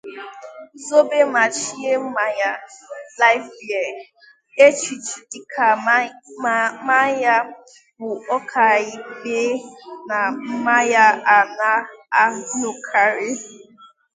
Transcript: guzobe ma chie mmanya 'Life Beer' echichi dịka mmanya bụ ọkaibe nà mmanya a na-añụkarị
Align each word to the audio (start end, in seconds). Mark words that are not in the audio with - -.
guzobe 0.73 1.19
ma 1.33 1.43
chie 1.57 1.93
mmanya 2.05 2.51
'Life 3.17 3.49
Beer' 3.67 4.01
echichi 4.65 5.17
dịka 5.31 5.67
mmanya 5.79 7.35
bụ 7.99 8.09
ọkaibe 8.35 9.39
nà 10.07 10.19
mmanya 10.51 11.05
a 11.35 11.37
na-añụkarị 11.57 13.31